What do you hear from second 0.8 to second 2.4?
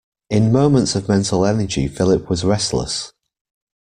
of mental energy Philip